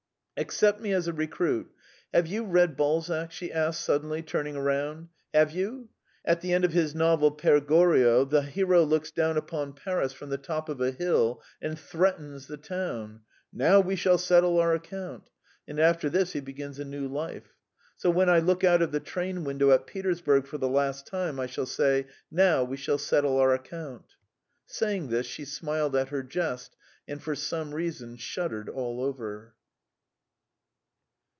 "Accept 0.43 0.81
me 0.81 0.91
as 0.91 1.07
a 1.07 1.13
recruit. 1.13 1.69
Have 2.11 2.25
you 2.25 2.43
read 2.45 2.75
Balzac?" 2.75 3.31
she 3.31 3.53
asked 3.53 3.81
suddenly, 3.85 4.23
turning 4.23 4.57
round. 4.57 5.09
"Have 5.35 5.51
you? 5.51 5.89
At 6.25 6.41
the 6.41 6.51
end 6.51 6.65
of 6.65 6.73
his 6.73 6.95
novel 6.95 7.29
'Pere 7.29 7.61
Goriot' 7.61 8.31
the 8.31 8.41
hero 8.41 8.81
looks 8.83 9.11
down 9.11 9.37
upon 9.37 9.73
Paris 9.73 10.13
from 10.13 10.31
the 10.31 10.39
top 10.39 10.67
of 10.67 10.81
a 10.81 10.89
hill 10.89 11.43
and 11.61 11.77
threatens 11.77 12.47
the 12.47 12.57
town: 12.57 13.21
'Now 13.53 13.81
we 13.81 13.95
shall 13.95 14.17
settle 14.17 14.57
our 14.57 14.73
account,' 14.73 15.29
and 15.67 15.79
after 15.79 16.09
this 16.09 16.33
he 16.33 16.39
begins 16.39 16.79
a 16.79 16.85
new 16.85 17.07
life. 17.07 17.53
So 17.95 18.09
when 18.09 18.27
I 18.27 18.39
look 18.39 18.63
out 18.63 18.81
of 18.81 18.91
the 18.91 18.99
train 18.99 19.43
window 19.43 19.69
at 19.69 19.85
Petersburg 19.85 20.47
for 20.47 20.57
the 20.57 20.67
last 20.67 21.05
time, 21.05 21.39
I 21.39 21.45
shall 21.45 21.67
say, 21.67 22.07
'Now 22.31 22.63
we 22.63 22.77
shall 22.77 22.97
settle 22.97 23.37
our 23.37 23.53
account!'" 23.53 24.15
Saying 24.65 25.09
this, 25.09 25.27
she 25.27 25.45
smiled 25.45 25.95
at 25.95 26.09
her 26.09 26.23
jest, 26.23 26.75
and 27.07 27.21
for 27.21 27.35
some 27.35 27.75
reason 27.75 28.17
shuddered 28.17 28.69
all 28.69 29.03
over. 29.03 29.53